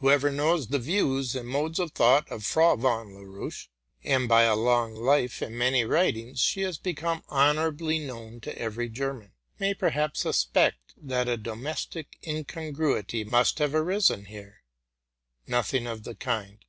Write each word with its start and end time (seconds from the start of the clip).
Whoever 0.00 0.30
knows 0.30 0.68
the 0.68 0.78
views 0.78 1.34
and 1.36 1.46
mode 1.46 1.78
of 1.78 1.92
thought 1.92 2.26
of 2.32 2.42
Frau 2.46 2.74
yon 2.78 3.12
Laroche, 3.12 3.66
—and, 4.02 4.26
by 4.26 4.44
a 4.44 4.56
long 4.56 4.94
life 4.94 5.42
and 5.42 5.58
many 5.58 5.84
writings, 5.84 6.40
she 6.40 6.62
has 6.62 6.78
RELATING 6.82 6.94
TO 6.96 7.02
MY 7.04 7.10
LIFE. 7.16 7.22
145 7.28 7.28
hecome 7.28 7.48
honorably 7.68 7.98
known 7.98 8.40
to 8.40 8.58
every 8.58 8.88
German,— 8.88 9.32
may 9.60 9.74
perhaps 9.74 10.20
suspect 10.20 10.94
that 10.96 11.28
a 11.28 11.36
domestic 11.36 12.16
incongruity 12.26 13.24
must 13.24 13.58
have 13.58 13.74
arisen 13.74 14.24
here. 14.24 14.62
Nothing 15.46 15.86
of 15.86 16.04
the 16.04 16.14
kind. 16.14 16.64